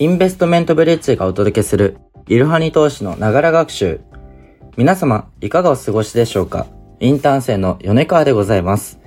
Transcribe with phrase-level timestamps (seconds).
[0.00, 4.00] インベストメントブリッジがお届けするイルハニ投資のながら学習。
[4.76, 6.66] 皆様、いかがお過ごしでしょうか？
[6.98, 8.98] インターン生の米川でございます。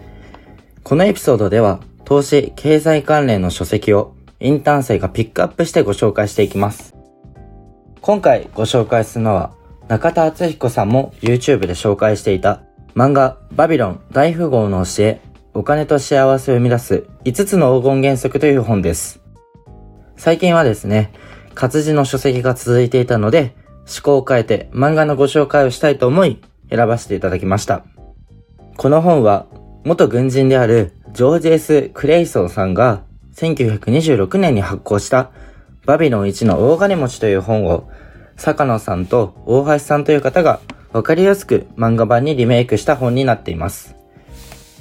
[0.83, 6.95] このエピソードでは、投資、経済関連の書籍をインターン生がピックアップしてご紹介していきます。
[7.99, 9.51] 今回ご紹介するのは、
[9.89, 12.61] 中田敦彦さんも YouTube で紹介していた
[12.95, 15.21] 漫画バビロン大富豪の教え、
[15.53, 19.19] お金と幸せを生み出す5つの黄金原則という本です。
[20.17, 21.13] 最近はですね、
[21.53, 23.55] 活字の書籍が続いていたので、
[23.87, 27.85] 思考を変えて漫画のご紹介をしたいと思い、選ばせていただきました。
[28.75, 29.45] この本は、
[29.85, 33.03] 元軍人であるジョージ・エス・クレイソンさんが
[33.35, 35.31] 1926年に発行した
[35.85, 37.89] バビロン1の大金持ちという本を
[38.35, 40.59] 坂野さんと大橋さんという方が
[40.91, 43.95] わかりやすく漫画版にリメイクした本になっています。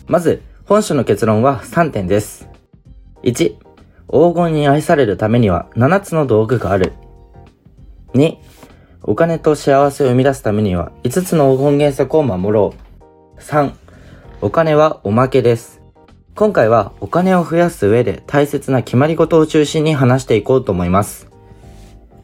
[0.06, 2.48] まず、本書の結論は3点です。
[3.22, 3.65] 1、
[4.08, 6.92] 黄金に愛されるためには7つの道具がある。
[8.14, 8.36] 2、
[9.02, 12.74] お金と幸せを生み出すためには5つの黄金原則を守ろ
[13.36, 13.40] う。
[13.40, 13.72] 3、
[14.40, 15.82] お金はおまけです。
[16.34, 21.28] 今回はお金を増やす上で大切な決まり事を中心に話していこうと思います。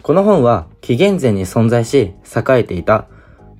[0.02, 2.14] この本は紀元前に存在し栄
[2.58, 3.08] えていた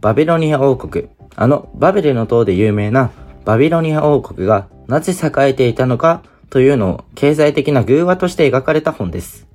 [0.01, 3.11] バビロニア王国、あのバベルの塔で有名な
[3.45, 9.49] バビロニア王国がなぜ栄えていたのかというのを経済的な偶話として描かれた本です。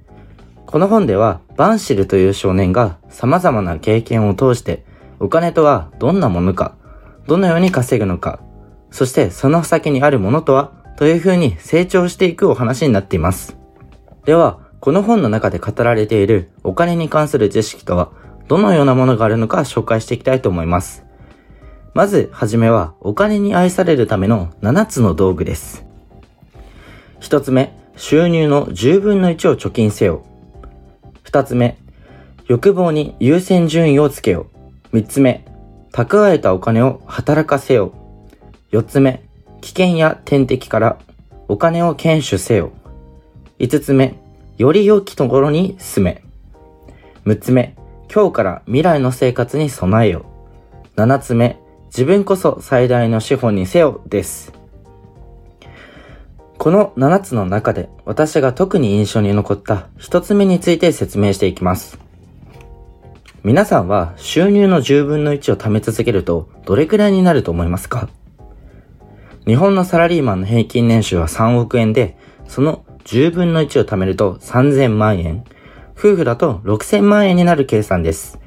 [0.65, 4.83] この本では、バンシルという少年が様々な経験を通して、
[5.19, 6.73] お金とはどんなものか、
[7.27, 8.39] どのように稼ぐのか、
[8.89, 13.55] そしてその先にあるものとは、という風に成長していくお話になっています。
[14.25, 18.09] では、この本の中で語られているお金に関する知識とは、
[18.47, 21.05] どのようなものがあるのか紹介していきたいと思います。
[21.93, 25.86] まず、はじめは、お金に愛されるための7つの道具です。
[27.19, 30.23] 一つ目、収入の10分の1を貯金せよ。
[31.23, 31.77] 二つ目、
[32.47, 34.47] 欲望に優先順位をつけよ。
[34.91, 35.45] 三つ目、
[35.91, 37.91] 蓄えたお金を働かせよ。
[38.71, 39.23] 四つ目、
[39.61, 40.97] 危険や天敵から
[41.47, 42.71] お金を検取せよ。
[43.59, 44.15] 五つ目、
[44.57, 46.23] より良きところに住め。
[47.25, 47.75] 六つ目、
[48.13, 50.25] 今日から未来の生活に備えよ。
[50.95, 54.56] 七つ目、自分こそ最大の資本にせよです。
[56.67, 61.97] この7つの中で私が特に印象に残った1つ目について説明していきます。
[63.41, 68.09] 皆さんは収入の10分の1を貯め続けるとどれくらいになると思いますか？
[69.45, 72.17] 日本のサラリーマンの平均年収は3億円で、
[72.49, 75.45] その10分の1を貯めると3000万円、
[75.97, 78.39] 夫婦だと6000万円になる計算です。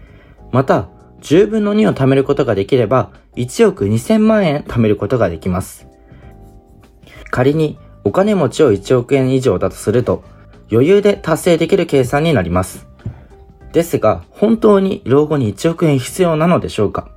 [0.52, 0.90] また、
[1.22, 5.86] 10分の2を貯めることができれば、1億2000万円貯めることができます。
[7.30, 10.22] 仮にお金持ちを1億円以上だとすると、
[10.72, 12.86] 余裕で達成できる計算になります。
[13.72, 17.08] ですが、本当に老後に1億円必要なのでしょうか？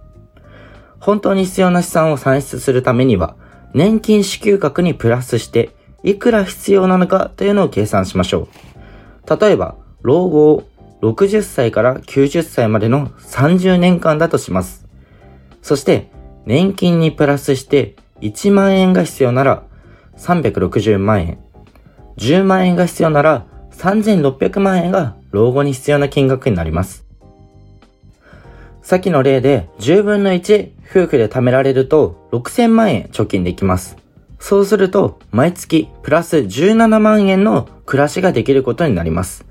[0.99, 3.35] 本当に必要な資産を算出するためには、
[3.73, 8.47] 年金支給額にプラスして、いくら必要なのかというのを計算しましょ
[9.27, 9.39] う。
[9.39, 10.63] 例えば、老後を
[11.01, 14.85] 60歳から90歳までの30年間だとします。
[15.61, 16.11] そして、
[16.45, 19.63] 年金にプラスして1万円が必要なら、
[20.17, 21.37] 360万円。
[22.17, 27.05] 10万円が必要なら3600万円が老後に必要な金額になります。
[28.81, 33.97] さっきの例で10分の1夫婦で貯められると6000万円貯金できます。
[34.39, 39.45] そうすると毎月プラス17万円の暮らしができることになります。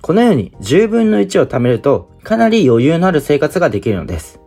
[0.00, 4.41] このように10分の1を貯めるとかなり余裕のある生活ができるのです。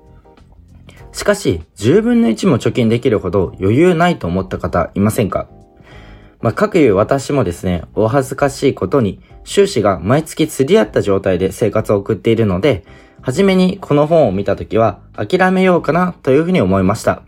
[1.16, 5.48] しかし、10分の1も貯金できるほど余裕ないと思った方いませんか？
[6.42, 12.84] まあ、かくいう私もですね、お恥ずかしいことに、収支が毎月釣り合った状態で生活を送っているので、
[13.22, 17.24] はじめにこの本を見たときは諦めようかなというふうに思いました。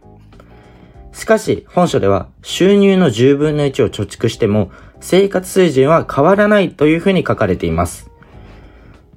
[1.14, 4.70] しかし、本書では収入の10分の1を貯蓄しても
[5.00, 8.12] 生活水準は変わらないというふうに書かれています。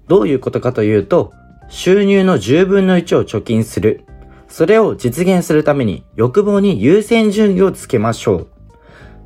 [0.06, 1.32] どういうことかというと、
[1.68, 4.04] 収入の10分の1を貯金する
[4.50, 8.48] それを実現するために欲望に優先順位をつけましょう。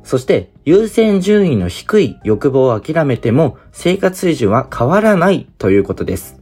[0.03, 6.39] そして優先順位の低い欲望を諦めても生活水準は変わらないということです。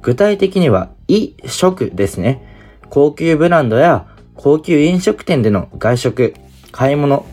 [0.00, 2.80] 具体的には、衣食ですね。
[2.88, 4.06] 高級ブランドや
[4.36, 6.34] 高級飲食店での外食、
[6.70, 7.26] 買い物、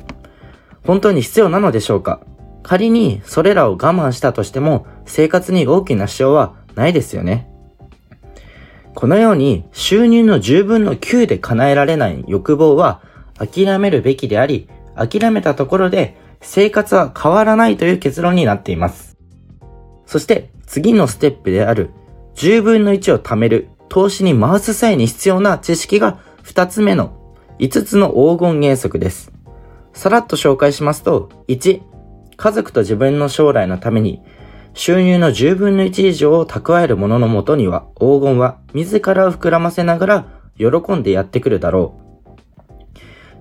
[0.83, 2.21] 本当に必要なのでしょうか？
[2.63, 7.47] 仮にそれらを我慢したとしても生活に大きな支障はないですよね。
[8.95, 13.01] このように収入の10分の9で叶えられない欲望は
[13.37, 19.17] 諦めるべきであり、諦めたところで生活は変わらないという結論になっています。
[20.05, 21.91] そして次のステップである
[22.35, 29.31] 10分の1を貯める投資に回す際に必要な知識が2つ目の5つの黄金原則です。
[29.91, 31.81] さらっと紹介しますと、1、
[32.37, 34.21] 家族と自分の将来のために
[34.75, 40.27] 収入の10分の1以上を蓄える者のもとには黄金は自らを膨らませながら
[40.57, 41.97] 喜んでやってくるだろ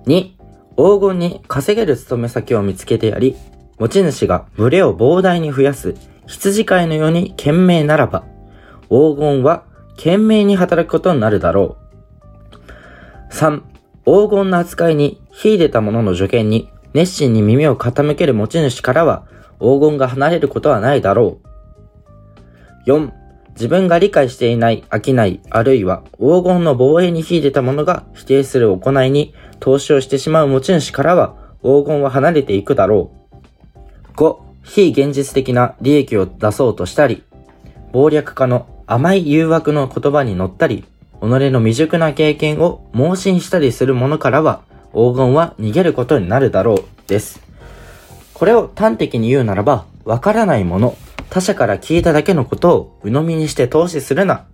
[0.05, 0.09] う。
[0.09, 0.31] 2、
[0.77, 3.35] 黄金に稼げる勤め先を見つけてやり、
[3.77, 5.95] 持ち主が群れを膨大に増やす
[6.25, 8.23] 羊飼いのように懸命ならば、
[8.83, 9.65] 黄金は
[9.97, 11.75] 懸命に働くことになるだろ
[13.29, 13.33] う。
[13.33, 13.61] 3、
[14.05, 19.27] 黄金の扱いに秀でた者の助言に熱心に耳を傾ける持ち主からは
[19.59, 21.39] 黄金が離れることはないだろ
[22.85, 22.89] う。
[22.89, 23.11] 4、
[23.55, 33.11] 自分が理解していない商い、あるいは黄金の防衛に秀でた者が否定する行いに投資をしてしまう持ち主からは黄金は離れていくだろ
[34.13, 34.15] う。
[34.15, 37.23] 5、非現実的な利益を出そうとしたり、
[37.93, 40.83] 謀略家の甘い誘惑の言葉に乗ったり、
[41.21, 44.61] 己の未熟な経験を盲信したりする者からは、
[44.91, 47.44] 黄金は逃げることになるだろう、です。
[48.35, 50.97] これを端的に言うならば、わからないもの、
[51.29, 54.45] 他者から聞いただけのことを鵜呑みにして投資するな。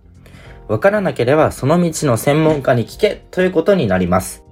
[0.68, 4.44] わからなければその道の専門家に聞けということになります。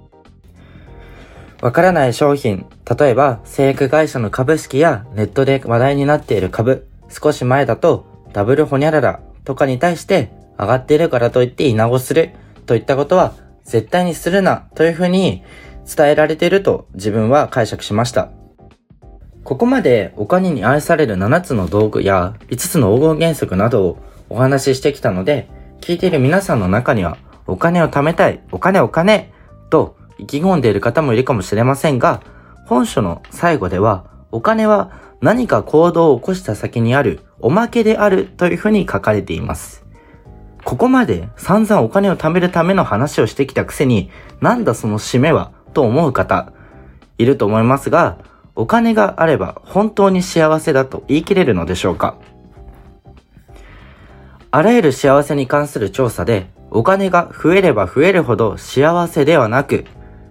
[1.61, 2.65] わからない商品、
[2.99, 12.31] 例えば製薬会社の株式やネットで話題になっている株、少し前だとダブルホニャララとかに対して上がっているからといって稲子する
[12.65, 13.33] といったことは
[13.63, 15.43] 絶対にするなというふうに
[15.85, 18.29] 伝えられていると自分は解釈しました。
[19.43, 23.97] ここまでお金に愛される7つの道具や5つの黄金原則などを
[24.29, 25.49] お話ししてきたので、
[25.81, 27.17] 聞いている皆さんの中には
[27.47, 29.33] お金を貯めたい、お金お金
[29.69, 32.21] と意気込んでいる方もいるかもしれませんが、
[32.65, 34.91] 本書の最後では、お金は
[35.21, 39.83] 何か行動を起こした先にあるおまけであるというふうに書かれています。
[40.63, 46.53] ここまで散々お金を貯めるための話をしてきたくせに、なんだその締めはと思う方、
[47.17, 48.19] いると思いますが、
[48.55, 52.17] お金があれば本当に幸せだと言い切れるのでしょうか？
[54.51, 59.85] あらゆる幸せに関する調査で、お金が増えれば増えるほど幸せではなく、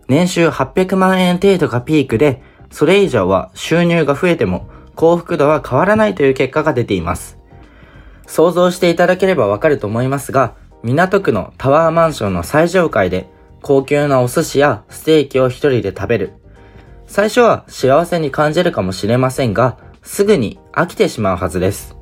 [0.09, 7.39] 年収800万円程度がピークで、それ以上は収入が増えても幸福度は変わらないという結果が出ています。
[8.27, 13.29] 想像していただければわかると思いますが、港区のタワーマンションの最上階で
[13.63, 16.35] 高級なお寿司やステーキを一人で食べる。
[17.11, 21.97] 最初は幸せに感じるかもしれませんが、すぐに飽きてしまうはずです。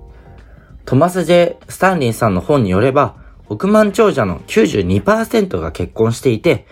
[0.85, 3.17] トマス・ジェ・スタンリーさんの本によれば、
[3.49, 6.67] 億万長者の92%が結婚していて、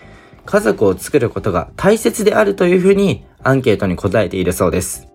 [0.45, 5.07] 家族を作ることが大切であるというふうにアンケートに答えているそうです。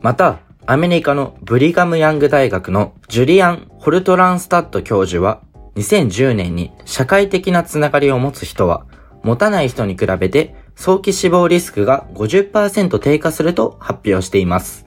[0.00, 5.40] また、アメリカのブリガムヤング大学のジュリアン・ホルトランスタッド教授は、
[5.74, 8.86] 2010年に社会的なつながりを持つ人は、
[9.24, 14.86] 持たない人に比べて早期死亡リスクが50%低下すると発表しています。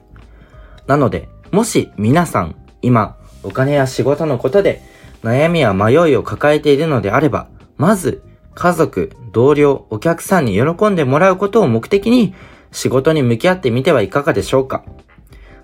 [0.88, 4.82] なので、もし皆さん、今、お金や仕事のことで
[5.22, 7.46] 悩みや迷いを抱えているのであれば、
[7.76, 8.24] まず
[8.54, 12.34] 家族、同僚、お客さんに喜んでもらうことを目的に
[12.72, 14.82] 仕事に向き合ってみてはいかがでしょうか。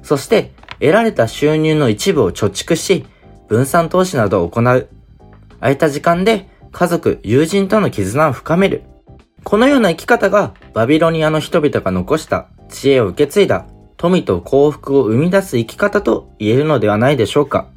[0.04, 3.04] そして、得られた収入の一部を貯蓄し、
[3.48, 4.88] 分散投資などを行う。
[5.58, 8.84] 空いた時間で家族、友人との絆を深める。
[9.44, 13.66] このような生き方がバビロニアの人々が残した知恵を受け継いだ
[13.96, 17.68] 富と幸福を生み出す生き方と言えるのではないでしょうか。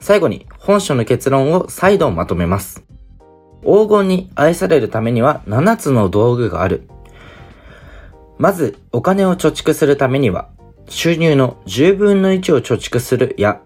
[0.00, 2.84] 最後に本書の結論を再度まとめます。
[3.62, 6.88] 黄金に愛されるためには7つの道具がある。
[8.38, 10.48] まず、お金を貯蓄するためには、
[10.88, 13.60] 収入の10分の1を貯蓄するや、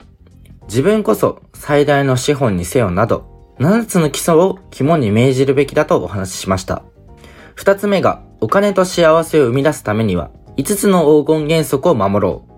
[0.69, 6.83] 自分こそ最大の資本にせよなど、7つの基礎を肝に銘じるべきだとお話ししました。
[7.57, 12.53] 2つ目が、お金と幸せを生み出すためには、5つの黄金原則を守ろう。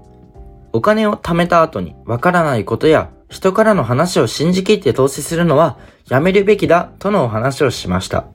[0.73, 8.27] お金を貯めた後にわからないことや人からの話を信じきって投資するのはやめるべきだとのお話をしました。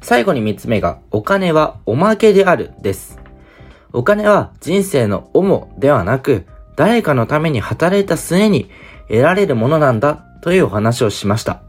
[0.00, 3.18] 最後に三つ目が、お金はおまけであるです。
[3.92, 8.70] お金は人生の主ではなく、誰かのために働いた末に
[9.08, 11.62] 得られるものなんだというお話をしました。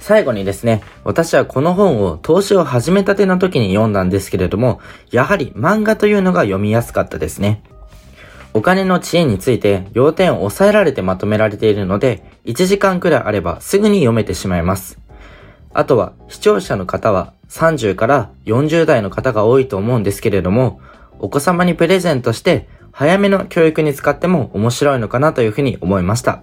[0.00, 7.62] 最後にですね、私はこの本を投資を始めたての時に読んだんですけれども、やはり漫画というのが読みやすかったですね。
[8.52, 14.98] お金の知恵について要点を抑えられてまとめられているので、1時間くらいあればすぐに読めてしまいます。
[15.72, 20.80] あとは、視聴者の方は30から40代の方が多いと思うんですけれども、
[21.18, 26.42] お子様にプレゼントして早めの教育に使っても面白いのかなというふうに思いました。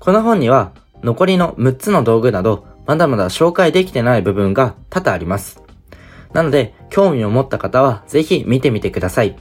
[0.00, 5.62] この本には残りの6つの道具などまだまだ紹介できてない部分が多々あります。
[6.32, 9.36] なので興味を持った方はぜひ見てみてください。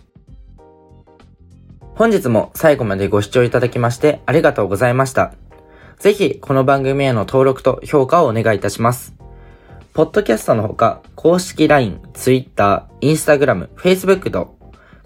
[1.95, 5.33] 本日も最後までご視聴いただきましてありがとうございました。
[5.97, 9.15] ぜひこの番組への登録と評価をお願いいたします。
[9.93, 14.55] ポッドキャストのほか、公式 LINE、Twitter、Instagram、Facebook と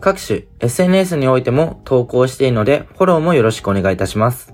[0.02, 4.54] 各種 SNS においても投稿しているので、フォローもよろしくお願いいたします。